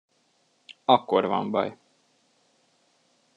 [0.85, 1.77] Akkor van baj.